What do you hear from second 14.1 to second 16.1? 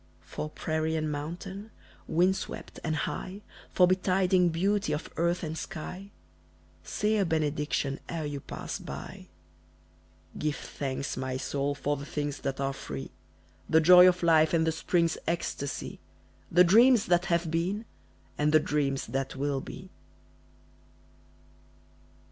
life and the spring's ecstasy,